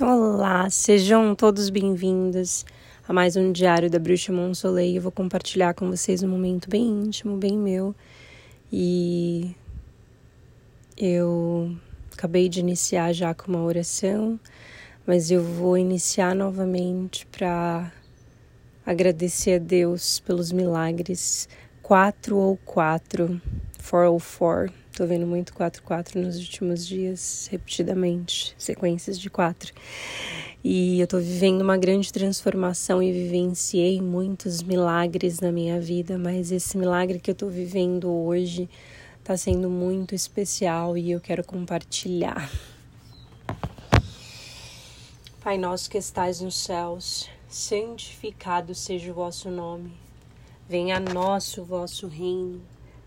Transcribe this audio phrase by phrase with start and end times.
[0.00, 2.64] Olá, sejam todos bem-vindos
[3.08, 4.94] a mais um Diário da Bruxa Monsoleil.
[4.94, 7.92] Eu vou compartilhar com vocês um momento bem íntimo, bem meu.
[8.72, 9.56] E
[10.96, 11.76] eu
[12.12, 14.38] acabei de iniciar já com uma oração,
[15.04, 17.90] mas eu vou iniciar novamente para
[18.86, 21.48] agradecer a Deus pelos milagres.
[21.82, 23.42] Quatro ou quatro,
[23.80, 29.72] four ou four Tô vendo muito 4-4 nos últimos dias, repetidamente, sequências de 4.
[30.64, 36.50] E eu tô vivendo uma grande transformação e vivenciei muitos milagres na minha vida, mas
[36.50, 38.68] esse milagre que eu tô vivendo hoje
[39.22, 42.50] tá sendo muito especial e eu quero compartilhar.
[45.40, 49.92] Pai nosso que estais nos céus, santificado seja o vosso nome.
[50.68, 52.60] Venha a nós o vosso reino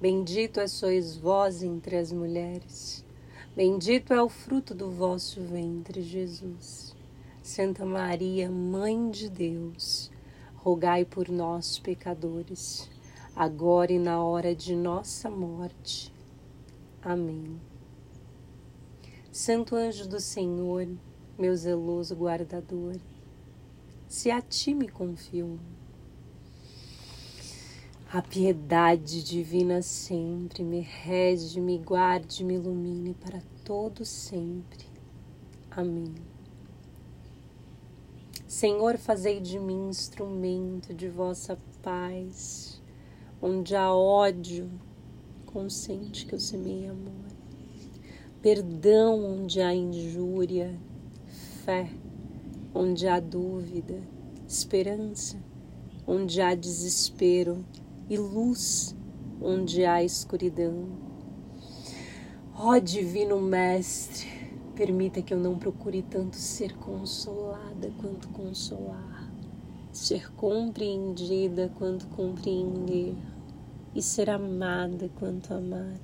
[0.00, 3.04] Bendito sois vós entre as mulheres,
[3.54, 6.96] bendito é o fruto do vosso ventre, Jesus.
[7.42, 10.10] Santa Maria, Mãe de Deus,
[10.56, 12.88] rogai por nós, pecadores,
[13.36, 16.10] agora e na hora de nossa morte.
[17.02, 17.60] Amém.
[19.30, 20.88] Santo anjo do Senhor,
[21.38, 22.96] meu zeloso guardador,
[24.08, 25.60] se a ti me confio,
[28.12, 34.84] a piedade divina sempre me rege, me guarde, me ilumine para todo sempre.
[35.70, 36.12] Amém.
[38.48, 42.82] Senhor, fazei de mim instrumento de vossa paz,
[43.40, 44.68] onde há ódio,
[45.46, 47.30] consente que eu semeie amor.
[48.42, 50.76] Perdão onde há injúria,
[51.64, 51.88] fé
[52.74, 54.02] onde há dúvida,
[54.48, 55.40] esperança
[56.04, 57.64] onde há desespero,
[58.10, 58.94] e luz
[59.40, 60.88] onde há escuridão.
[62.52, 64.26] Ó Divino Mestre,
[64.74, 69.32] permita que eu não procure tanto ser consolada quanto consolar,
[69.92, 73.14] ser compreendida quanto compreender
[73.94, 76.00] e ser amada quanto amar,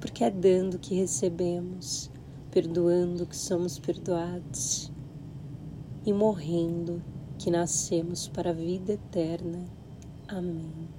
[0.00, 2.10] porque é dando que recebemos,
[2.50, 4.90] perdoando que somos perdoados
[6.06, 7.02] e morrendo
[7.38, 9.66] que nascemos para a vida eterna.
[10.26, 10.97] Amém.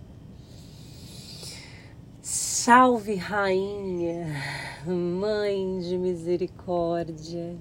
[2.62, 4.36] Salve, Rainha,
[4.86, 7.56] Mãe de Misericórdia,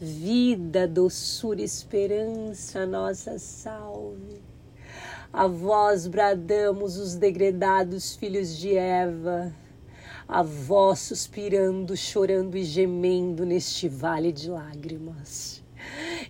[0.00, 4.40] vida, doçura, esperança, nossa salve.
[5.30, 9.54] A vós bradamos os degredados filhos de Eva,
[10.26, 15.62] a vós suspirando, chorando e gemendo neste vale de lágrimas.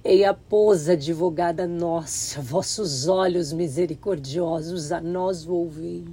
[0.02, 6.04] Eia, pôs, advogada nossa, vossos olhos misericordiosos a nós volvei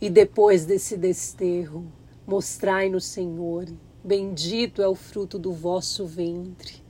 [0.00, 1.84] e depois desse desterro,
[2.26, 3.66] mostrai-nos, Senhor,
[4.02, 6.82] bendito é o fruto do vosso ventre.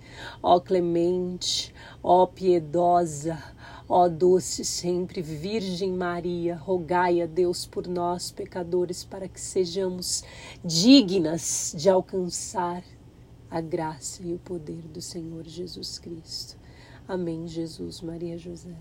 [0.42, 3.42] Ó clemente, ó piedosa,
[3.88, 10.22] ó doce sempre Virgem Maria, rogai a Deus por nós, pecadores, para que sejamos
[10.64, 12.84] dignas de alcançar
[13.50, 16.56] a graça e o poder do Senhor Jesus Cristo.
[17.08, 18.76] Amém, Jesus, Maria, José.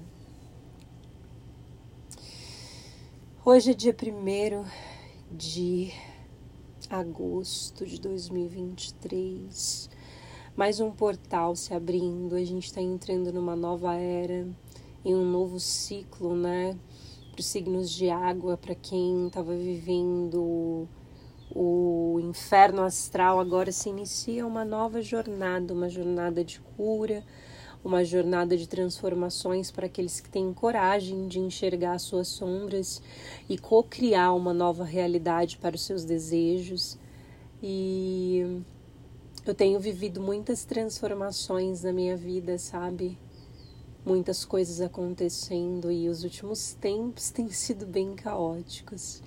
[3.46, 4.66] Hoje é dia 1
[5.32, 5.94] de
[6.90, 9.90] agosto de 2023.
[10.58, 14.46] Mais um portal se abrindo, a gente está entrando numa nova era,
[15.06, 16.78] em um novo ciclo, né?
[17.32, 20.86] Para os signos de água, para quem estava vivendo
[21.56, 27.24] o inferno astral, agora se inicia uma nova jornada, uma jornada de cura,
[27.84, 33.02] uma jornada de transformações para aqueles que têm coragem de enxergar suas sombras
[33.48, 36.98] e co-criar uma nova realidade para os seus desejos.
[37.64, 38.62] E
[39.46, 43.18] eu tenho vivido muitas transformações na minha vida, sabe?
[44.06, 49.22] Muitas coisas acontecendo e os últimos tempos têm sido bem caóticos.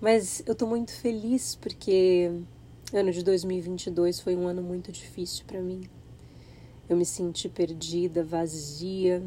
[0.00, 2.30] Mas eu tô muito feliz porque
[2.92, 5.82] ano de 2022 foi um ano muito difícil para mim
[6.90, 9.22] eu me senti perdida, vazia.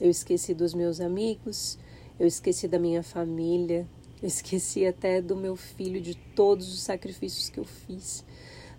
[0.00, 1.78] Eu esqueci dos meus amigos,
[2.18, 3.86] eu esqueci da minha família,
[4.22, 8.24] eu esqueci até do meu filho, de todos os sacrifícios que eu fiz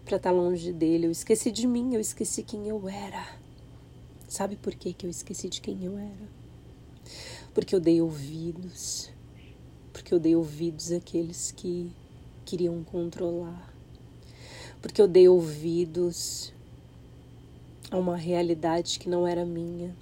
[0.04, 1.06] para estar tá longe dele.
[1.06, 3.28] Eu esqueci de mim, eu esqueci quem eu era.
[4.28, 6.28] Sabe por que, que eu esqueci de quem eu era?
[7.54, 9.12] Porque eu dei ouvidos.
[9.94, 11.92] Porque eu dei ouvidos àqueles que
[12.44, 13.72] queriam controlar.
[14.82, 16.55] Porque eu dei ouvidos
[17.92, 19.96] a uma realidade que não era minha.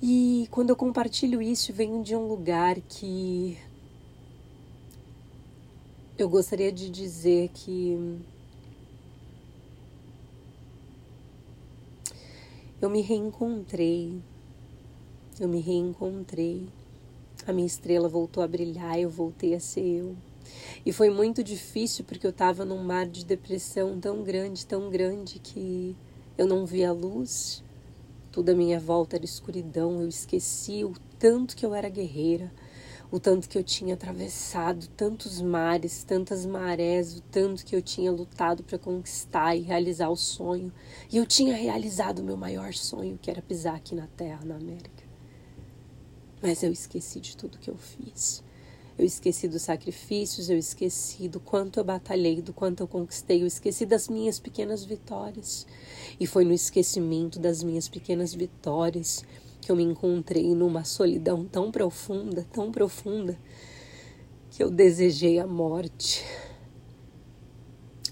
[0.00, 3.58] E quando eu compartilho isso, venho de um lugar que
[6.16, 8.20] eu gostaria de dizer que
[12.80, 14.22] eu me reencontrei,
[15.40, 16.68] eu me reencontrei,
[17.46, 20.27] a minha estrela voltou a brilhar, eu voltei a ser eu.
[20.84, 25.38] E foi muito difícil porque eu estava num mar de depressão tão grande, tão grande
[25.38, 25.96] que
[26.36, 27.62] eu não via luz.
[28.30, 30.00] Tudo à minha volta era escuridão.
[30.00, 32.52] Eu esqueci o tanto que eu era guerreira,
[33.10, 38.12] o tanto que eu tinha atravessado tantos mares, tantas marés, o tanto que eu tinha
[38.12, 40.72] lutado para conquistar e realizar o sonho.
[41.10, 44.56] E eu tinha realizado o meu maior sonho, que era pisar aqui na Terra, na
[44.56, 45.04] América.
[46.40, 48.44] Mas eu esqueci de tudo que eu fiz.
[48.98, 53.46] Eu esqueci dos sacrifícios, eu esqueci do quanto eu batalhei, do quanto eu conquistei, eu
[53.46, 55.64] esqueci das minhas pequenas vitórias.
[56.18, 59.24] E foi no esquecimento das minhas pequenas vitórias
[59.60, 63.38] que eu me encontrei numa solidão tão profunda, tão profunda,
[64.50, 66.24] que eu desejei a morte.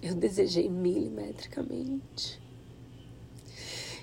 [0.00, 2.40] Eu desejei milimetricamente.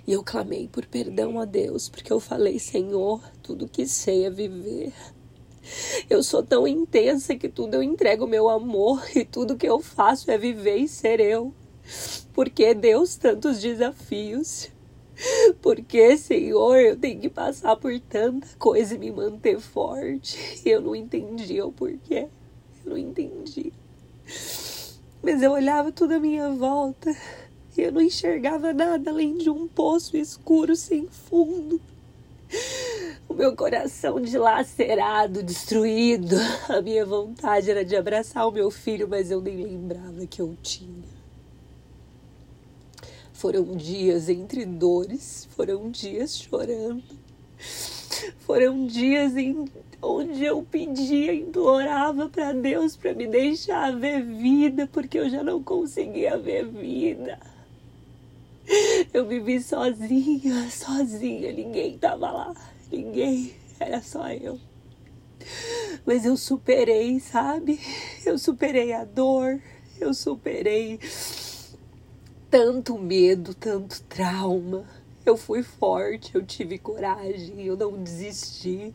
[0.06, 4.30] E eu clamei por perdão a Deus, porque eu falei: Senhor, tudo que sei é
[4.30, 4.92] viver.
[6.10, 10.30] Eu sou tão intensa que tudo eu entrego meu amor e tudo que eu faço
[10.30, 11.54] é viver e ser eu.
[12.34, 14.70] Porque Deus tantos desafios?
[15.62, 20.62] Porque, Senhor, eu tenho que passar por tanta coisa e me manter forte.
[20.66, 22.28] Eu não entendia o porquê.
[22.86, 23.72] Eu não entendi.
[25.22, 27.16] Mas eu olhava tudo à minha volta
[27.78, 31.80] e eu não enxergava nada além de um poço escuro sem fundo
[33.28, 36.36] o meu coração dilacerado, destruído.
[36.70, 40.56] A minha vontade era de abraçar o meu filho, mas eu nem lembrava que eu
[40.62, 41.24] tinha.
[43.34, 47.04] Foram dias entre dores, foram dias chorando,
[48.40, 49.66] foram dias em
[50.02, 55.62] onde eu pedia, implorava para Deus para me deixar ver vida, porque eu já não
[55.62, 57.38] conseguia ver vida.
[59.14, 62.54] Eu vivi sozinha, sozinha, ninguém tava lá
[62.92, 64.60] ninguém, era só eu.
[66.06, 67.80] Mas eu superei, sabe?
[68.26, 69.62] Eu superei a dor,
[70.00, 71.00] eu superei
[72.50, 74.86] tanto medo, tanto trauma.
[75.26, 78.94] Eu fui forte, eu tive coragem, eu não desisti.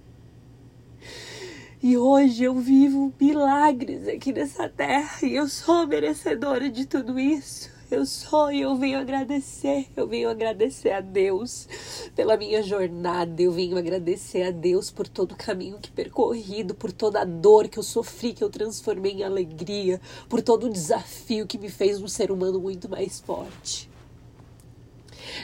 [1.83, 7.78] E hoje eu vivo milagres aqui nessa terra e eu sou merecedora de tudo isso.
[7.91, 9.87] Eu sou e eu venho agradecer.
[9.97, 11.67] Eu venho agradecer a Deus
[12.15, 13.41] pela minha jornada.
[13.41, 17.67] Eu venho agradecer a Deus por todo o caminho que percorrido, por toda a dor
[17.67, 19.99] que eu sofri, que eu transformei em alegria,
[20.29, 23.89] por todo o desafio que me fez um ser humano muito mais forte.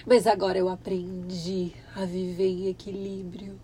[0.06, 3.58] Mas agora eu aprendi a viver em equilíbrio.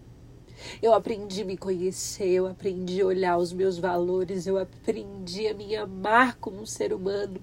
[0.82, 5.54] Eu aprendi a me conhecer, eu aprendi a olhar os meus valores, eu aprendi a
[5.54, 7.40] me amar como um ser humano.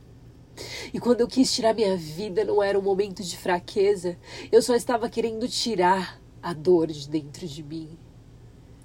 [0.93, 4.17] E quando eu quis tirar minha vida, não era um momento de fraqueza,
[4.51, 7.97] eu só estava querendo tirar a dor de dentro de mim.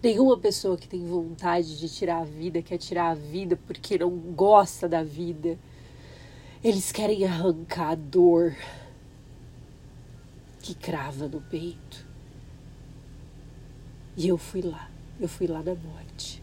[0.02, 4.10] Nenhuma pessoa que tem vontade de tirar a vida quer tirar a vida porque não
[4.10, 5.56] gosta da vida.
[6.62, 8.56] Eles querem arrancar a dor
[10.60, 12.06] que crava no peito.
[14.16, 16.42] E eu fui lá, eu fui lá na morte.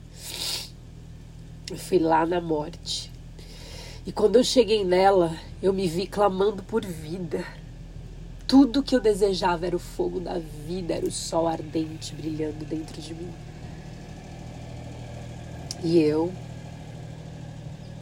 [1.70, 3.09] Eu fui lá na morte.
[4.06, 7.46] E quando eu cheguei nela, eu me vi clamando por vida.
[8.48, 13.00] Tudo que eu desejava era o fogo da vida, era o sol ardente brilhando dentro
[13.02, 13.32] de mim.
[15.84, 16.34] E eu,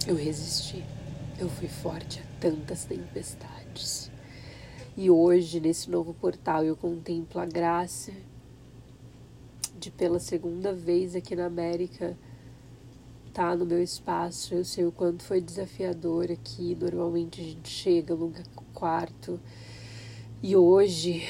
[0.08, 0.84] eu resisti.
[1.38, 4.10] Eu fui forte a tantas tempestades.
[4.96, 8.12] E hoje, nesse novo portal, eu contemplo a graça
[9.80, 12.18] de, pela segunda vez aqui na América,
[13.38, 16.74] tá no meu espaço, eu sei o quanto foi desafiador aqui.
[16.74, 18.42] Normalmente a gente chega, aluga
[18.74, 19.40] quarto.
[20.42, 21.22] E hoje,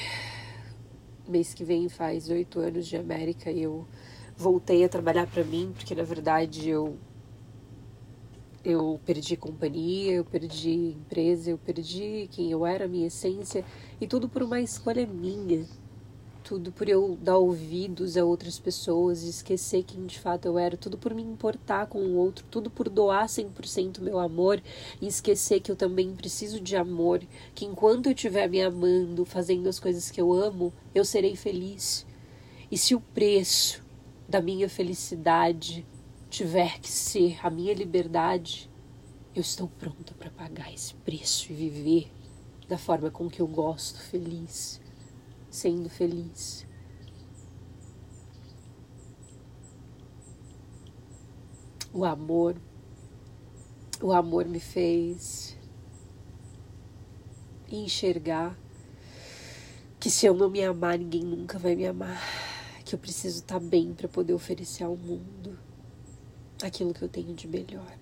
[1.28, 3.86] mês que vem faz oito anos de América, eu
[4.38, 6.96] voltei a trabalhar para mim, porque na verdade eu
[8.64, 13.62] eu perdi companhia, eu perdi empresa, eu perdi quem eu era, minha essência,
[14.00, 15.66] e tudo por uma escolha minha.
[16.48, 20.96] Tudo por eu dar ouvidos a outras pessoas, esquecer quem de fato eu era, tudo
[20.96, 24.62] por me importar com o outro, tudo por doar 100% meu amor
[24.98, 27.20] e esquecer que eu também preciso de amor,
[27.54, 32.06] que enquanto eu estiver me amando, fazendo as coisas que eu amo, eu serei feliz.
[32.70, 33.84] E se o preço
[34.26, 35.86] da minha felicidade
[36.30, 38.70] tiver que ser a minha liberdade,
[39.34, 42.10] eu estou pronta para pagar esse preço e viver
[42.66, 44.80] da forma com que eu gosto, feliz
[45.50, 46.66] sendo feliz.
[51.92, 52.56] O amor,
[54.00, 55.56] o amor me fez
[57.70, 58.56] enxergar
[59.98, 62.20] que se eu não me amar, ninguém nunca vai me amar.
[62.84, 65.58] Que eu preciso estar bem para poder oferecer ao mundo
[66.62, 67.98] aquilo que eu tenho de melhor.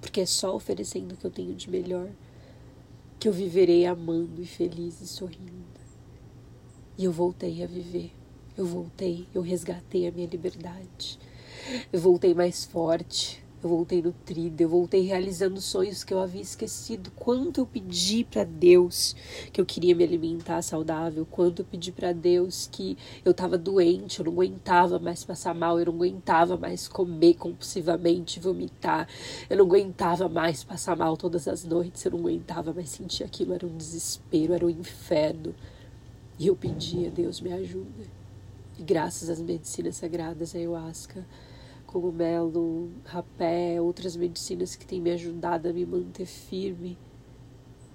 [0.00, 2.08] Porque é só oferecendo o que eu tenho de melhor
[3.18, 5.77] que eu viverei amando e feliz e sorrindo.
[6.98, 8.10] E eu voltei a viver.
[8.56, 11.16] Eu voltei, eu resgatei a minha liberdade.
[11.92, 17.12] Eu voltei mais forte, eu voltei nutrida, eu voltei realizando sonhos que eu havia esquecido.
[17.12, 19.14] Quanto eu pedi para Deus
[19.52, 24.18] que eu queria me alimentar saudável, quanto eu pedi para Deus que eu estava doente,
[24.18, 29.08] eu não aguentava mais passar mal, eu não aguentava mais comer compulsivamente, vomitar,
[29.48, 33.54] eu não aguentava mais passar mal todas as noites, eu não aguentava mais sentir aquilo,
[33.54, 35.54] era um desespero, era um inferno.
[36.38, 38.04] E eu pedi a Deus me ajuda.
[38.78, 41.26] E graças às medicinas sagradas, a ayahuasca,
[41.84, 46.96] cogumelo, rapé, outras medicinas que têm me ajudado a me manter firme,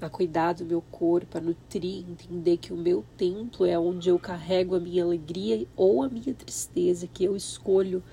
[0.02, 4.20] a cuidar do meu corpo, a nutrir, entender que o meu templo é onde eu
[4.20, 8.04] carrego a minha alegria ou a minha tristeza, que eu escolho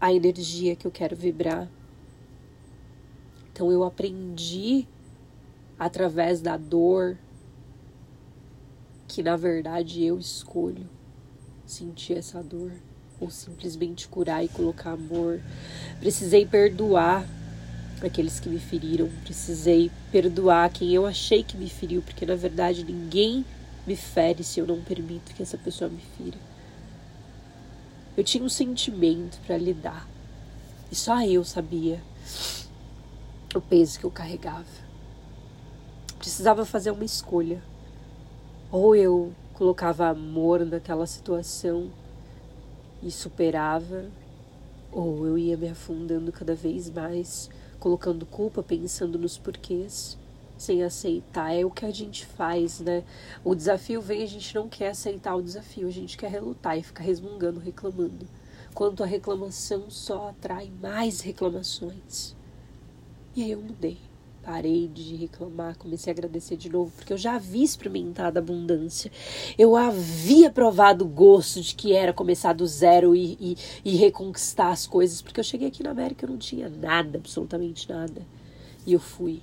[0.00, 1.68] a energia que eu quero vibrar.
[3.50, 4.86] Então eu aprendi
[5.76, 7.18] através da dor,
[9.08, 10.86] que na verdade eu escolho
[11.66, 12.72] sentir essa dor
[13.18, 15.40] ou simplesmente curar e colocar amor.
[15.98, 17.26] Precisei perdoar
[18.02, 22.84] aqueles que me feriram, precisei perdoar quem eu achei que me feriu, porque na verdade
[22.84, 23.44] ninguém
[23.86, 26.38] me fere se eu não permito que essa pessoa me fira.
[28.16, 30.06] Eu tinha um sentimento para lidar
[30.92, 32.00] e só eu sabia
[33.54, 34.66] o peso que eu carregava.
[36.18, 37.62] Precisava fazer uma escolha
[38.70, 41.90] ou eu colocava amor naquela situação
[43.02, 44.06] e superava,
[44.92, 47.48] ou eu ia me afundando cada vez mais,
[47.78, 50.18] colocando culpa, pensando nos porquês,
[50.56, 51.54] sem aceitar.
[51.54, 53.04] É o que a gente faz, né?
[53.44, 56.82] O desafio vem, a gente não quer aceitar o desafio, a gente quer relutar e
[56.82, 58.26] ficar resmungando, reclamando.
[58.74, 62.36] Quanto a reclamação só atrai mais reclamações.
[63.34, 64.07] E aí eu mudei
[64.48, 69.12] parei de reclamar, comecei a agradecer de novo, porque eu já havia experimentado a abundância.
[69.58, 74.70] Eu havia provado o gosto de que era começar do zero e, e, e reconquistar
[74.70, 78.22] as coisas, porque eu cheguei aqui na América e não tinha nada, absolutamente nada.
[78.86, 79.42] E eu fui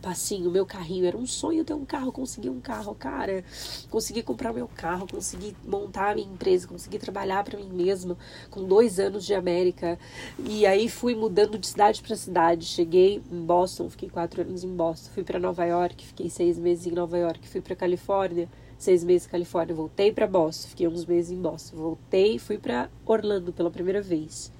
[0.00, 1.06] passinho, meu carrinho.
[1.06, 3.44] Era um sonho ter um carro, conseguir um carro, cara.
[3.90, 8.16] Consegui comprar meu carro, consegui montar a minha empresa, consegui trabalhar para mim mesma
[8.50, 9.98] com dois anos de América.
[10.44, 12.64] E aí fui mudando de cidade para cidade.
[12.64, 15.10] Cheguei em Boston, fiquei quatro anos em Boston.
[15.12, 17.46] Fui para Nova York, fiquei seis meses em Nova York.
[17.48, 19.74] Fui para Califórnia, seis meses em Califórnia.
[19.74, 21.76] Voltei para Boston, fiquei uns meses em Boston.
[21.76, 24.52] Voltei, fui para Orlando pela primeira vez.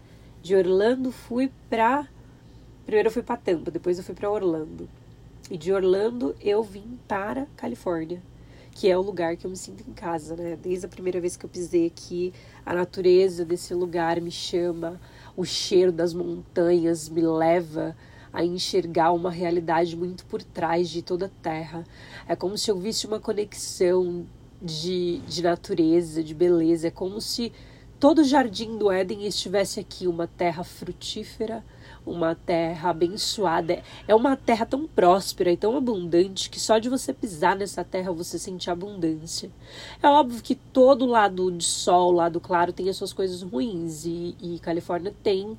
[0.43, 2.09] De Orlando fui para
[2.91, 4.89] Primeiro eu fui para Tampa, depois eu fui para Orlando.
[5.51, 8.23] E de Orlando eu vim para Califórnia,
[8.71, 10.57] que é o lugar que eu me sinto em casa, né?
[10.57, 12.33] Desde a primeira vez que eu pisei aqui,
[12.65, 15.01] a natureza desse lugar me chama,
[15.37, 17.97] o cheiro das montanhas me leva
[18.33, 21.85] a enxergar uma realidade muito por trás de toda a terra.
[22.29, 24.25] É como se eu visse uma conexão
[24.63, 26.87] de, de natureza, de beleza.
[26.87, 27.53] É como se
[27.99, 31.65] todo o jardim do Éden estivesse aqui, uma terra frutífera
[32.05, 33.83] uma terra abençoada.
[34.07, 38.13] É uma terra tão próspera e tão abundante que só de você pisar nessa terra
[38.13, 39.51] você sente abundância.
[40.03, 44.37] É óbvio que todo lado de sol, lado claro, tem as suas coisas ruins e,
[44.41, 45.57] e Califórnia tem.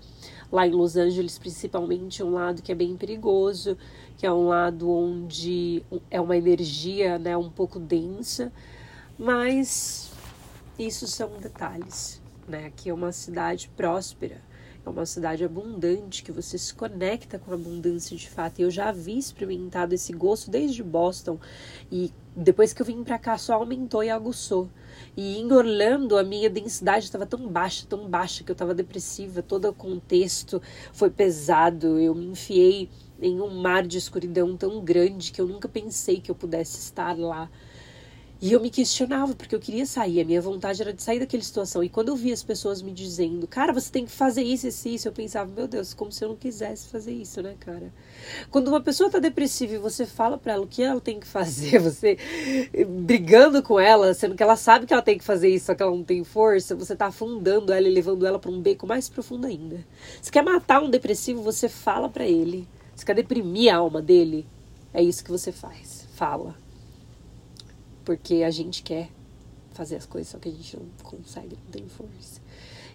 [0.52, 3.78] Lá em Los Angeles, principalmente, um lado que é bem perigoso,
[4.18, 8.52] que é um lado onde é uma energia né, um pouco densa,
[9.18, 10.12] mas
[10.78, 12.22] isso são detalhes.
[12.48, 12.66] Né?
[12.66, 14.42] Aqui é uma cidade próspera
[14.86, 18.60] é uma cidade abundante, que você se conecta com a abundância de fato.
[18.60, 21.40] E eu já havia experimentado esse gosto desde Boston
[21.92, 24.70] e depois que eu vim para cá só aumentou e aguçou.
[25.16, 29.44] E em Orlando a minha densidade estava tão baixa, tão baixa que eu estava depressiva,
[29.44, 30.62] todo o contexto
[30.94, 32.90] foi pesado, eu me enfiei
[33.22, 37.18] em um mar de escuridão tão grande que eu nunca pensei que eu pudesse estar
[37.18, 37.50] lá.
[38.42, 41.44] E eu me questionava, porque eu queria sair, a minha vontade era de sair daquela
[41.44, 41.84] situação.
[41.84, 44.90] E quando eu via as pessoas me dizendo, cara, você tem que fazer isso, isso,
[44.90, 47.94] isso, eu pensava, meu Deus, como se eu não quisesse fazer isso, né, cara?
[48.50, 51.28] Quando uma pessoa tá depressiva e você fala para ela o que ela tem que
[51.28, 52.18] fazer, você
[53.06, 55.84] brigando com ela, sendo que ela sabe que ela tem que fazer isso, só que
[55.84, 59.08] ela não tem força, você tá afundando ela e levando ela para um beco mais
[59.08, 59.86] profundo ainda.
[60.20, 62.68] Você quer matar um depressivo, você fala para ele.
[62.96, 64.48] Você quer deprimir a alma dele,
[64.92, 66.08] é isso que você faz.
[66.16, 66.61] Fala
[68.12, 69.10] porque a gente quer
[69.72, 72.42] fazer as coisas, só que a gente não consegue, não tem força.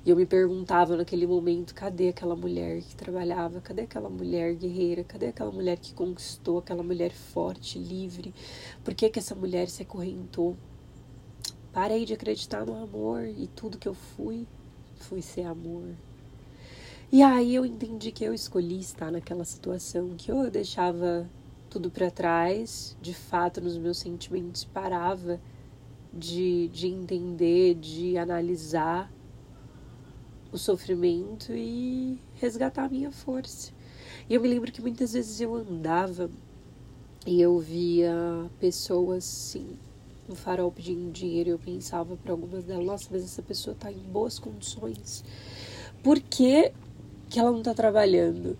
[0.04, 3.62] E eu me perguntava naquele momento, cadê aquela mulher que trabalhava?
[3.62, 5.02] Cadê aquela mulher guerreira?
[5.04, 8.34] Cadê aquela mulher que conquistou, aquela mulher forte, livre?
[8.84, 10.54] Por que que essa mulher se acorrentou?
[11.72, 14.46] Parei de acreditar no amor e tudo que eu fui
[14.96, 15.94] foi ser amor.
[17.10, 21.26] E aí eu entendi que eu escolhi estar naquela situação, que ou eu deixava
[21.68, 25.40] tudo para trás, de fato, nos meus sentimentos, parava
[26.12, 29.12] de, de entender, de analisar
[30.52, 33.72] o sofrimento e resgatar a minha força.
[34.28, 36.30] E eu me lembro que muitas vezes eu andava
[37.26, 38.14] e eu via
[38.58, 39.76] pessoas, sim,
[40.28, 41.50] no farol pedindo dinheiro.
[41.50, 45.24] Eu pensava para algumas delas, nossa, mas essa pessoa está em boas condições.
[46.02, 46.72] Por que,
[47.28, 48.56] que ela não está trabalhando?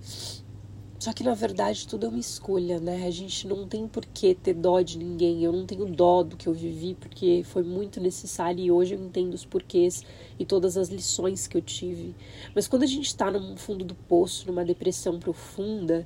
[1.07, 3.07] Só que na verdade tudo é uma escolha, né?
[3.07, 5.45] A gente não tem por que ter dó de ninguém.
[5.45, 9.01] Eu não tenho dó do que eu vivi porque foi muito necessário e hoje eu
[9.01, 10.03] entendo os porquês
[10.37, 12.13] e todas as lições que eu tive.
[12.57, 16.05] Mas quando a gente está no fundo do poço, numa depressão profunda,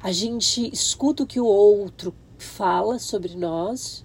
[0.00, 4.04] a gente escuta o que o outro fala sobre nós,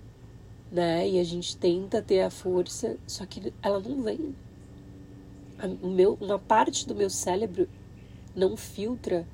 [0.72, 1.08] né?
[1.08, 4.36] E a gente tenta ter a força, só que ela não vem.
[5.80, 7.70] O meu, uma parte do meu cérebro
[8.36, 9.28] não filtra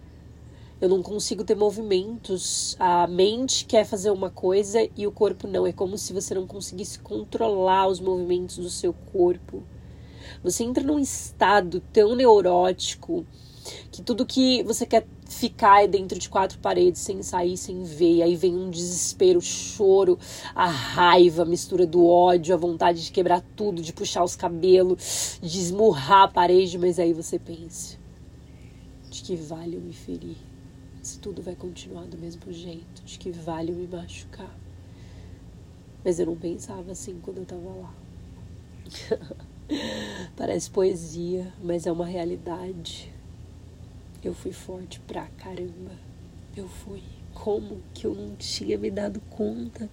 [0.79, 2.75] eu não consigo ter movimentos.
[2.79, 5.65] A mente quer fazer uma coisa e o corpo não.
[5.65, 9.63] É como se você não conseguisse controlar os movimentos do seu corpo.
[10.43, 13.25] Você entra num estado tão neurótico
[13.91, 18.21] que tudo que você quer ficar é dentro de quatro paredes, sem sair, sem ver.
[18.21, 20.17] Aí vem um desespero, choro,
[20.53, 25.39] a raiva, a mistura do ódio, a vontade de quebrar tudo, de puxar os cabelos,
[25.41, 26.77] de esmurrar a parede.
[26.77, 27.97] Mas aí você pensa:
[29.09, 30.37] de que vale eu me ferir?
[31.07, 34.53] Se tudo vai continuar do mesmo jeito, de que vale me machucar.
[36.03, 37.93] Mas eu não pensava assim quando eu tava lá.
[40.35, 43.09] Parece poesia, mas é uma realidade.
[44.21, 45.91] Eu fui forte pra caramba.
[46.55, 47.01] Eu fui.
[47.33, 49.89] Como que eu não tinha me dado conta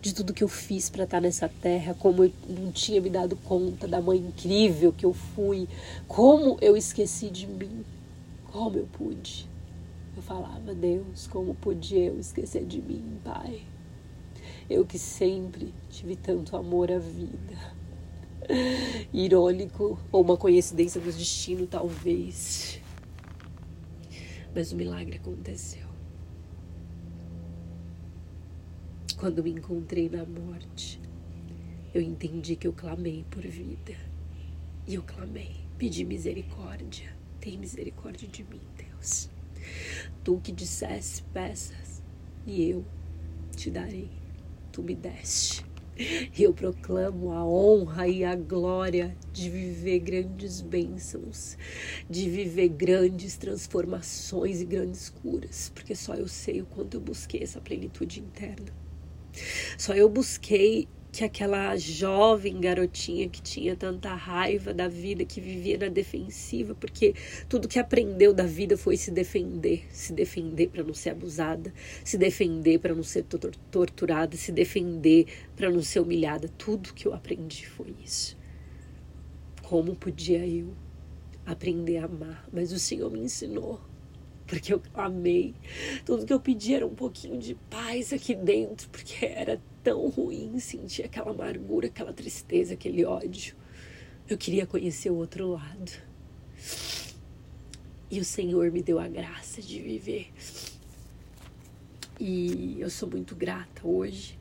[0.00, 1.94] de tudo que eu fiz para estar tá nessa terra?
[1.94, 5.68] Como eu não tinha me dado conta da mãe incrível que eu fui?
[6.08, 7.84] Como eu esqueci de mim?
[8.50, 9.48] Como eu pude?
[10.16, 13.62] Eu falava, Deus, como podia eu esquecer de mim, Pai?
[14.68, 17.56] Eu que sempre tive tanto amor à vida.
[19.12, 22.80] Irônico, ou uma coincidência do destino, talvez.
[24.54, 25.88] Mas o milagre aconteceu.
[29.16, 31.00] Quando me encontrei na morte,
[31.94, 33.96] eu entendi que eu clamei por vida.
[34.86, 37.14] E eu clamei, pedi misericórdia.
[37.40, 39.29] Tem misericórdia de mim, Deus.
[40.22, 42.02] Tu que dissesse, peças,
[42.46, 42.84] e eu
[43.56, 44.10] te darei.
[44.72, 45.64] Tu me deste.
[45.98, 51.58] E eu proclamo a honra e a glória de viver grandes bênçãos,
[52.08, 57.42] de viver grandes transformações e grandes curas, porque só eu sei o quanto eu busquei
[57.42, 58.72] essa plenitude interna.
[59.76, 65.78] Só eu busquei que aquela jovem garotinha que tinha tanta raiva da vida, que vivia
[65.78, 67.14] na defensiva, porque
[67.48, 71.72] tudo que aprendeu da vida foi se defender, se defender para não ser abusada,
[72.04, 73.24] se defender para não ser
[73.70, 76.48] torturada, se defender para não ser humilhada.
[76.56, 78.38] Tudo que eu aprendi foi isso.
[79.62, 80.72] Como podia eu
[81.44, 82.48] aprender a amar?
[82.52, 83.80] Mas o Senhor me ensinou
[84.46, 85.54] porque eu amei.
[86.04, 90.58] Tudo que eu pedi era um pouquinho de paz aqui dentro, porque era tão ruim
[90.58, 93.54] sentir aquela amargura, aquela tristeza, aquele ódio.
[94.28, 95.92] Eu queria conhecer o outro lado.
[98.10, 100.32] E o Senhor me deu a graça de viver.
[102.18, 104.38] E eu sou muito grata hoje.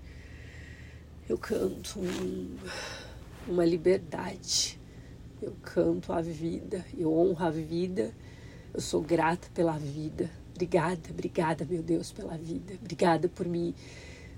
[1.28, 2.58] Eu canto um,
[3.48, 4.80] uma liberdade.
[5.42, 8.14] Eu canto a vida, eu honro a vida
[8.74, 10.30] eu sou grata pela vida.
[10.54, 12.76] Obrigada, obrigada, meu Deus, pela vida.
[12.80, 13.74] Obrigada por me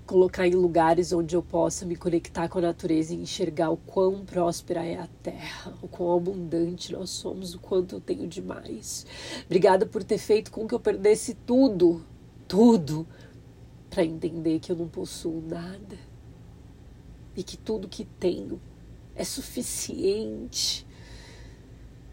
[0.06, 4.24] colocar em lugares onde eu possa me conectar com a natureza e enxergar o quão
[4.24, 9.06] próspera é a terra, o quão abundante nós somos, o quanto eu tenho demais.
[9.46, 12.04] Obrigada por ter feito com que eu perdesse tudo,
[12.48, 13.06] tudo,
[13.88, 15.98] para entender que eu não possuo nada.
[17.36, 18.60] e que tudo que tenho
[19.14, 20.86] é suficiente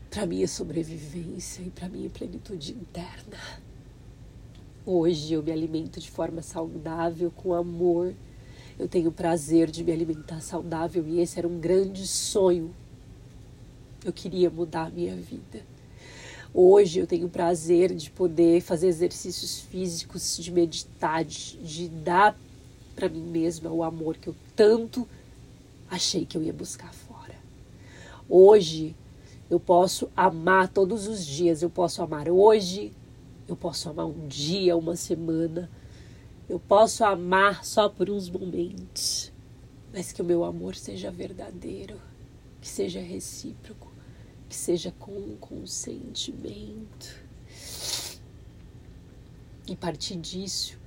[0.10, 3.38] para minha sobrevivência e para minha plenitude interna.
[4.92, 8.12] Hoje eu me alimento de forma saudável, com amor.
[8.80, 12.74] Eu tenho prazer de me alimentar saudável e esse era um grande sonho.
[14.04, 15.62] Eu queria mudar a minha vida.
[16.52, 22.36] Hoje eu tenho prazer de poder fazer exercícios físicos, de meditar, de, de dar
[22.96, 25.08] para mim mesma o amor que eu tanto
[25.88, 27.36] achei que eu ia buscar fora.
[28.28, 28.96] Hoje
[29.52, 32.92] eu posso amar todos os dias, eu posso amar hoje,
[33.50, 35.70] eu posso amar um dia, uma semana,
[36.48, 39.32] eu posso amar só por uns momentos,
[39.92, 42.00] mas que o meu amor seja verdadeiro,
[42.62, 43.92] que seja recíproco,
[44.48, 47.28] que seja com consentimento.
[49.68, 50.80] E a partir disso,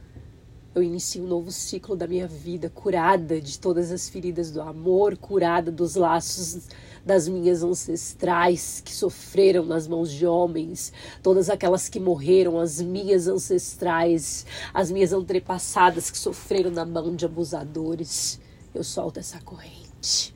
[0.75, 5.17] eu inicio um novo ciclo da minha vida, curada de todas as feridas do amor,
[5.17, 6.69] curada dos laços
[7.05, 13.27] das minhas ancestrais que sofreram nas mãos de homens, todas aquelas que morreram, as minhas
[13.27, 18.41] ancestrais, as minhas antepassadas que sofreram na mão de abusadores.
[18.75, 20.35] Eu solto essa corrente.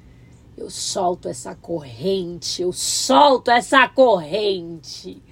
[0.57, 2.63] Eu solto essa corrente.
[2.63, 5.23] Eu solto essa corrente.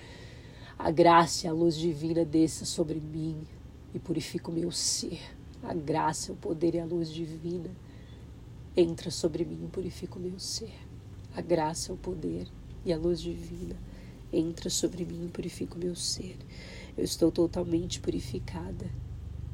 [0.78, 3.46] A graça e a luz divina desça sobre mim
[3.92, 5.20] e purifica o meu ser.
[5.62, 7.70] A graça, o poder e a luz divina
[8.76, 10.83] entra sobre mim e purifica o meu ser.
[11.36, 12.46] A graça, o poder
[12.84, 13.76] e a luz divina
[14.32, 16.36] entra sobre mim e purifica o meu ser.
[16.96, 18.88] Eu estou totalmente purificada.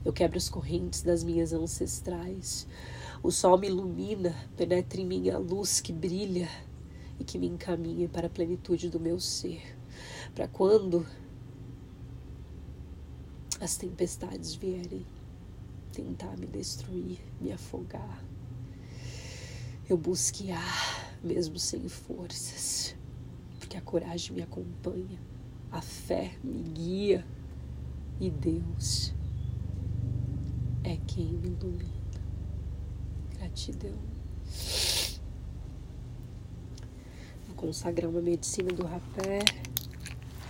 [0.04, 2.66] Eu quebro as correntes das minhas ancestrais.
[3.22, 6.48] O sol me ilumina, penetra em mim a luz que brilha
[7.18, 9.62] e que me encaminha para a plenitude do meu ser.
[10.34, 11.06] Para quando
[13.58, 15.06] as tempestades vierem
[15.92, 18.22] tentar me destruir, me afogar,
[19.88, 22.94] eu busque ar mesmo sem forças,
[23.58, 25.18] porque a coragem me acompanha,
[25.70, 27.24] a fé me guia
[28.18, 29.14] e Deus
[30.84, 31.90] é quem me ilumina.
[33.38, 33.94] Gratidão.
[37.46, 39.40] Vou consagrar uma medicina do rapé,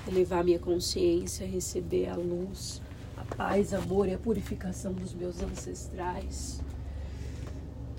[0.08, 2.80] elevar minha consciência, receber a luz,
[3.16, 6.60] a paz, amor e a purificação dos meus ancestrais.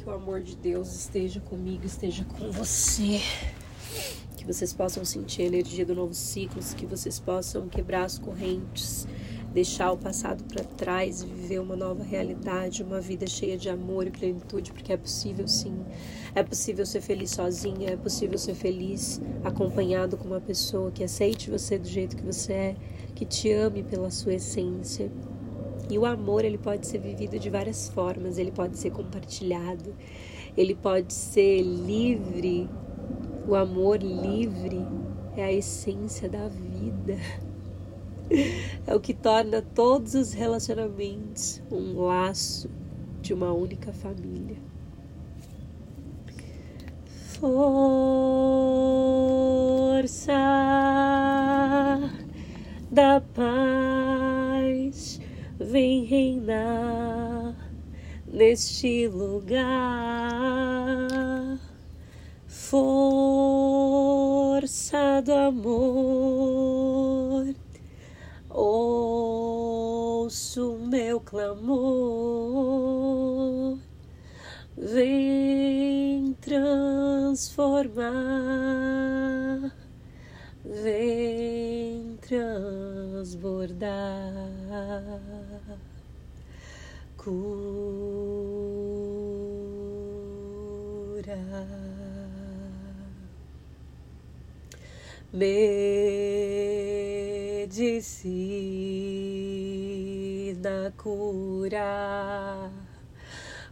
[0.01, 3.21] Que o amor de Deus esteja comigo, esteja com você.
[4.35, 9.07] Que vocês possam sentir a energia do novo ciclo, que vocês possam quebrar as correntes,
[9.53, 14.07] deixar o passado para trás e viver uma nova realidade, uma vida cheia de amor
[14.07, 15.85] e plenitude, porque é possível sim.
[16.33, 21.51] É possível ser feliz sozinha, é possível ser feliz acompanhado com uma pessoa que aceite
[21.51, 22.75] você do jeito que você é,
[23.13, 25.11] que te ame pela sua essência
[25.89, 29.93] e o amor ele pode ser vivido de várias formas, ele pode ser compartilhado,
[30.55, 32.69] ele pode ser livre.
[33.47, 34.85] O amor livre
[35.35, 37.17] é a essência da vida.
[38.87, 42.69] É o que torna todos os relacionamentos um laço
[43.21, 44.55] de uma única família.
[47.41, 47.81] Força
[52.89, 54.00] da paz
[55.71, 57.55] vem reinar
[58.27, 59.61] neste lugar.
[62.45, 64.01] Força
[65.21, 66.35] do amor,
[68.49, 69.57] ouço
[70.89, 71.77] meu clamor,
[74.77, 78.11] vem transformar,
[80.65, 83.91] vem transbordar
[87.21, 87.37] cura.
[95.31, 96.11] Medicina
[100.97, 102.71] cura,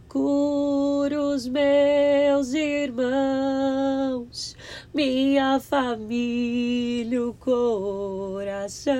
[0.08, 4.56] cura os meus irmãos,
[4.94, 8.94] minha família, o coração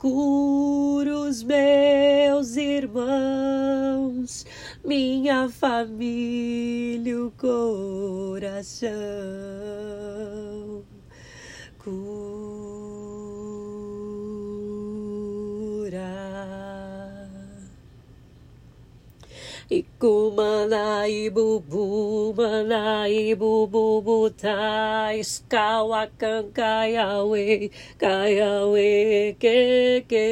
[0.00, 4.46] cura os meus irmãos,
[4.82, 8.90] minha família, o coração.
[20.00, 27.68] Kumalai bu bu malai bu bu bu tai skawakan kayawe
[28.00, 28.92] kayawe
[29.36, 30.26] ke ke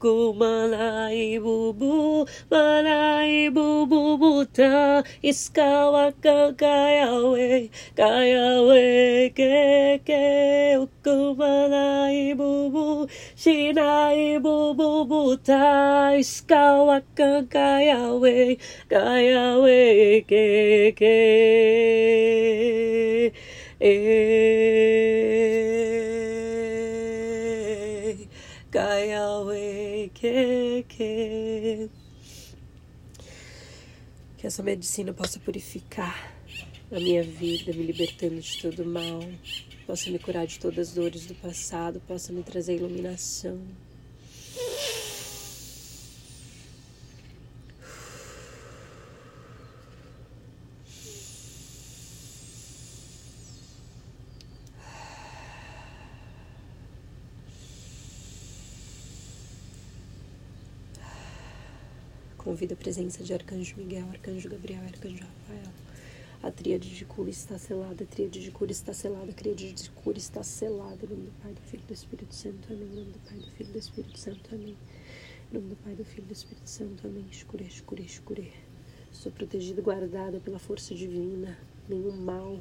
[0.00, 13.04] uku manai bubu manai bubu buta iskawa ka kayawe kayawe ke ke uku manai bubu
[13.36, 18.56] shinai bubu buta iskawa ka kayawe
[18.88, 19.84] kayawe
[20.24, 21.20] ke ke.
[23.82, 25.00] Eh,
[28.70, 28.99] que,
[31.00, 31.88] que.
[34.42, 36.34] Essa medicina possa purificar
[36.90, 39.20] a minha vida, me libertando de todo mal,
[39.86, 43.60] possa me curar de todas as dores do passado, possa me trazer iluminação.
[62.60, 65.72] Convido a presença de Arcanjo Miguel, Arcanjo Gabriel, Arcanjo Rafael.
[66.42, 69.90] A tríade de cura está selada, a tríade de cura está selada, a tríade de
[69.92, 70.98] cura está selada.
[71.06, 72.86] Em nome do Pai, do Filho e do Espírito Santo, amém.
[72.86, 74.76] Em nome do Pai, do Filho e do Espírito Santo, amém.
[75.50, 77.26] Em nome do Pai, do Filho e do Espírito Santo, amém.
[77.30, 78.52] Escure, escure, escure.
[79.10, 81.56] Sou protegida e guardada pela força divina.
[81.88, 82.60] Nenhum mal,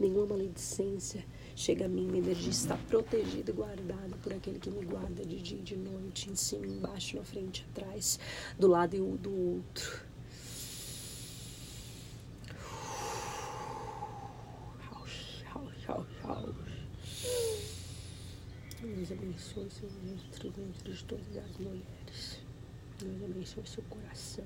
[0.00, 1.22] nenhuma maledicência
[1.56, 5.40] chega a mim, minha energia está protegida e guardada por aquele que me guarda de
[5.40, 8.20] dia e de noite, em cima, embaixo, na frente, atrás,
[8.58, 10.06] do lado e do outro.
[18.82, 22.40] Deus abençoe seu ventre, dentro de todas as mulheres.
[22.98, 24.44] Deus abençoe seu coração.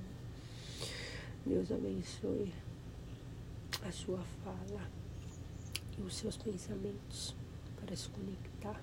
[1.44, 2.52] Deus abençoe
[3.82, 4.88] a sua fala
[6.02, 7.34] os seus pensamentos
[7.80, 8.80] para se conectar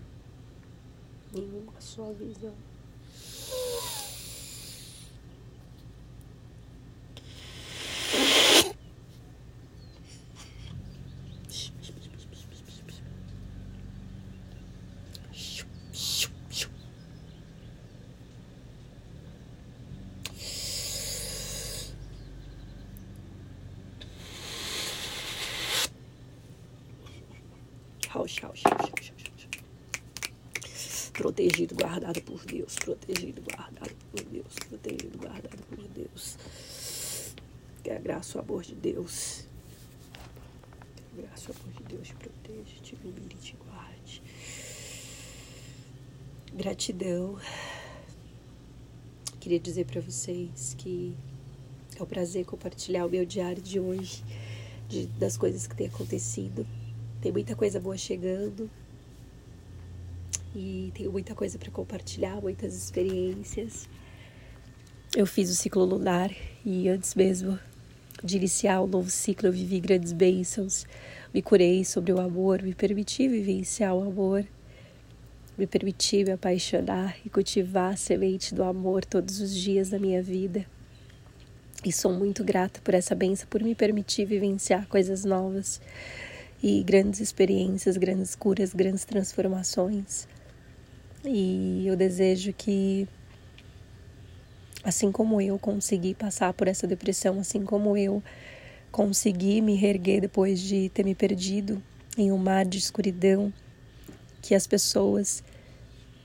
[1.36, 2.56] em uma só visão.
[31.38, 32.76] Protegido, guardado por Deus.
[32.78, 34.56] Protegido, guardado por Deus.
[34.68, 36.36] Protegido, guardado por Deus.
[37.84, 39.46] Que a graça o amor de Deus.
[40.96, 44.24] Que a graça o amor de Deus te proteja, te ilumine te guarde.
[46.56, 47.38] Gratidão.
[49.40, 51.16] Queria dizer para vocês que
[52.00, 54.24] é um prazer compartilhar o meu diário de hoje,
[54.90, 56.66] de, das coisas que têm acontecido
[57.22, 58.70] tem muita coisa boa chegando.
[60.56, 63.88] E tenho muita coisa para compartilhar, muitas experiências.
[65.16, 66.32] Eu fiz o ciclo lunar
[66.66, 67.60] e antes mesmo
[68.24, 70.86] de iniciar o novo ciclo eu vivi grandes bênçãos.
[71.34, 74.46] Me curei sobre o amor, me permiti vivenciar o amor,
[75.58, 80.22] me permiti me apaixonar e cultivar a semente do amor todos os dias da minha
[80.22, 80.66] vida.
[81.86, 85.80] E sou muito grata por essa benção, por me permitir vivenciar coisas novas
[86.62, 90.28] e grandes experiências, grandes curas, grandes transformações.
[91.28, 93.08] E eu desejo que,
[94.84, 98.24] assim como eu consegui passar por essa depressão, assim como eu
[98.92, 101.82] consegui me reerguer depois de ter me perdido
[102.18, 103.54] em um mar de escuridão,
[104.42, 105.44] que as pessoas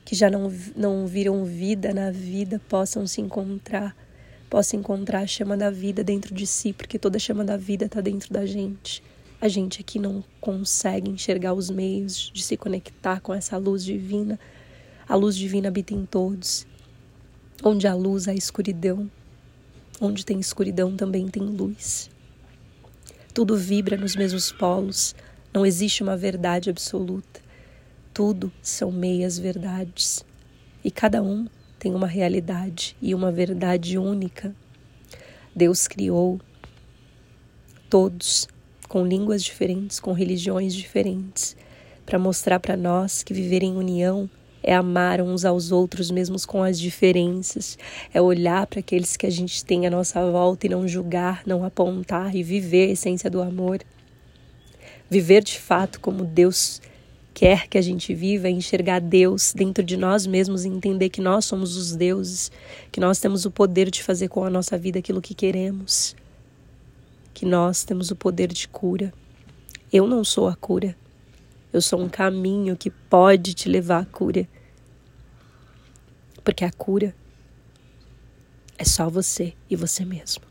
[0.04, 3.96] que já não, não viram vida na vida possam se encontrar,
[4.48, 8.00] possam encontrar a chama da vida dentro de si, porque toda chama da vida está
[8.00, 9.02] dentro da gente.
[9.40, 14.38] A gente aqui não consegue enxergar os meios de se conectar com essa luz divina.
[15.08, 16.66] A luz divina habita em todos.
[17.62, 19.10] Onde há luz, há escuridão.
[20.00, 22.08] Onde tem escuridão também tem luz.
[23.34, 25.14] Tudo vibra nos mesmos polos.
[25.52, 27.40] Não existe uma verdade absoluta.
[28.14, 30.24] Tudo são meias verdades.
[30.84, 31.46] E cada um
[31.78, 34.54] tem uma realidade e uma verdade única.
[35.54, 36.40] Deus criou
[37.90, 38.48] todos
[38.88, 41.56] com línguas diferentes, com religiões diferentes,
[42.06, 44.30] para mostrar para nós que viver em união
[44.62, 47.78] é amar uns aos outros, mesmo com as diferenças,
[48.12, 51.64] é olhar para aqueles que a gente tem à nossa volta e não julgar, não
[51.64, 53.80] apontar e viver a essência do amor.
[55.10, 56.80] Viver de fato como Deus
[57.34, 61.20] quer que a gente viva, é enxergar Deus dentro de nós mesmos e entender que
[61.20, 62.52] nós somos os deuses,
[62.90, 66.14] que nós temos o poder de fazer com a nossa vida aquilo que queremos
[67.42, 69.12] que nós temos o poder de cura.
[69.92, 70.96] Eu não sou a cura.
[71.72, 74.46] Eu sou um caminho que pode te levar à cura.
[76.44, 77.14] Porque a cura
[78.76, 80.44] é só você e você mesmo.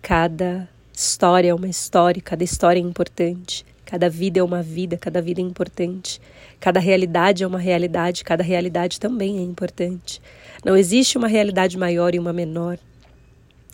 [0.00, 5.20] Cada história é uma história, cada história é importante, cada vida é uma vida, cada
[5.20, 6.20] vida é importante,
[6.60, 10.20] cada realidade é uma realidade, cada realidade também é importante.
[10.64, 12.78] Não existe uma realidade maior e uma menor.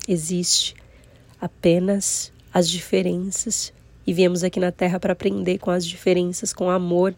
[0.08, 0.74] Existe
[1.40, 3.72] apenas as diferenças
[4.06, 7.14] e viemos aqui na Terra para aprender com as diferenças, com amor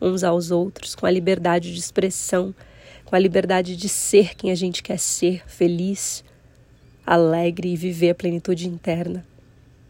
[0.00, 2.54] uns aos outros, com a liberdade de expressão,
[3.04, 6.22] com a liberdade de ser quem a gente quer ser, feliz,
[7.04, 9.24] alegre e viver a plenitude interna.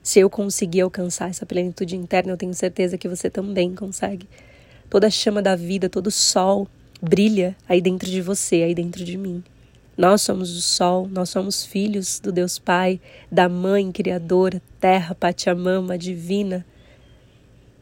[0.03, 4.27] Se eu conseguir alcançar essa plenitude interna, eu tenho certeza que você também consegue.
[4.89, 6.67] Toda a chama da vida, todo o sol
[7.03, 9.43] brilha aí dentro de você, aí dentro de mim.
[9.99, 13.01] Nós somos o sol, nós somos filhos do Deus Pai,
[13.33, 16.65] da Mãe Criadora, Terra, Pachamama, Divina.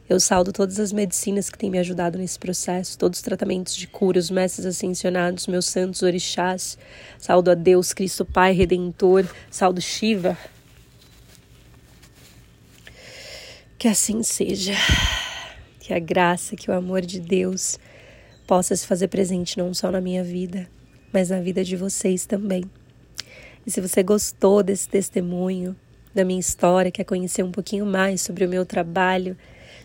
[0.08, 3.86] Eu saldo todas as medicinas que têm me ajudado nesse processo, todos os tratamentos de
[3.86, 6.78] cura, os mestres ascensionados, meus santos orixás.
[7.18, 10.38] Saldo a Deus, Cristo Pai Redentor, saldo Shiva.
[13.76, 14.72] Que assim seja.
[15.80, 17.78] Que a graça, que o amor de Deus
[18.46, 20.66] possa se fazer presente não só na minha vida,
[21.16, 22.62] mas na vida de vocês também.
[23.66, 25.74] E se você gostou desse testemunho,
[26.14, 29.34] da minha história, quer conhecer um pouquinho mais sobre o meu trabalho,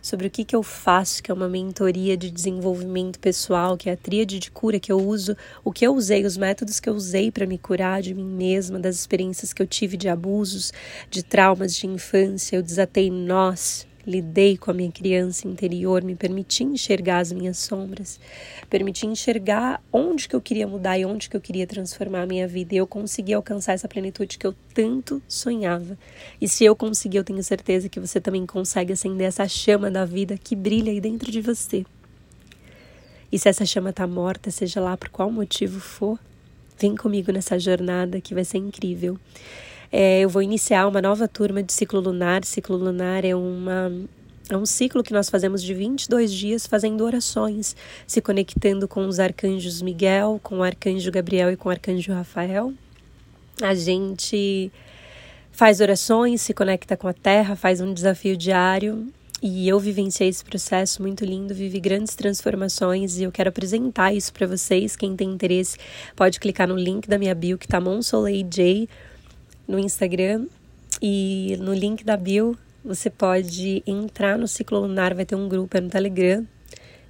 [0.01, 3.93] sobre o que, que eu faço, que é uma mentoria de desenvolvimento pessoal, que é
[3.93, 6.93] a tríade de cura que eu uso, o que eu usei, os métodos que eu
[6.93, 10.73] usei para me curar de mim mesma, das experiências que eu tive de abusos,
[11.09, 16.63] de traumas de infância, eu desatei nós, lidei com a minha criança interior, me permiti
[16.63, 18.19] enxergar as minhas sombras,
[18.69, 22.47] permiti enxergar onde que eu queria mudar e onde que eu queria transformar a minha
[22.47, 22.75] vida.
[22.75, 25.97] E eu consegui alcançar essa plenitude que eu tanto sonhava.
[26.39, 30.05] E se eu conseguir, eu tenho certeza que você também consegue acender essa chama da
[30.05, 31.85] vida que brilha aí dentro de você.
[33.31, 36.19] E se essa chama está morta, seja lá por qual motivo for,
[36.77, 39.17] vem comigo nessa jornada que vai ser incrível.
[39.91, 42.45] É, eu vou iniciar uma nova turma de ciclo lunar.
[42.45, 43.91] Ciclo lunar é uma
[44.49, 47.73] é um ciclo que nós fazemos de 22 dias fazendo orações,
[48.05, 52.73] se conectando com os arcanjos Miguel, com o arcanjo Gabriel e com o arcanjo Rafael.
[53.61, 54.69] A gente
[55.51, 59.07] faz orações, se conecta com a terra, faz um desafio diário.
[59.41, 64.31] E eu vivenciei esse processo muito lindo, vivi grandes transformações e eu quero apresentar isso
[64.33, 64.95] para vocês.
[64.95, 65.77] Quem tem interesse
[66.15, 68.87] pode clicar no link da minha bio que tá Monsoleil J
[69.71, 70.47] no Instagram
[71.01, 75.77] e no link da bio você pode entrar no ciclo lunar, vai ter um grupo
[75.77, 76.45] é no Telegram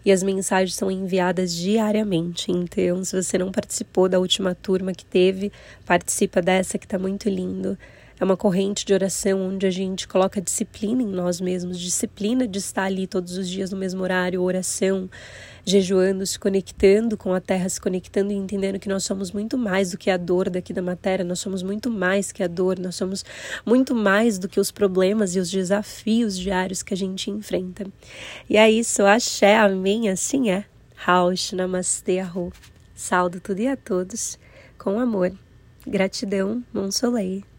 [0.05, 2.51] e as mensagens são enviadas diariamente.
[2.51, 5.51] Então, se você não participou da última turma que teve,
[5.85, 7.77] participa dessa que está muito lindo.
[8.21, 12.59] É uma corrente de oração onde a gente coloca disciplina em nós mesmos, disciplina de
[12.59, 15.09] estar ali todos os dias no mesmo horário, oração,
[15.65, 19.89] jejuando, se conectando com a terra, se conectando e entendendo que nós somos muito mais
[19.89, 22.93] do que a dor daqui da matéria, nós somos muito mais que a dor, nós
[22.93, 23.25] somos
[23.65, 27.87] muito mais do que os problemas e os desafios diários que a gente enfrenta.
[28.47, 30.65] E é isso, axé, amém, assim é.
[30.93, 32.53] Raush, namastê, arro.
[32.93, 34.37] Saldo tudo e a todos
[34.77, 35.33] com amor.
[35.87, 37.50] Gratidão, Monsoleil.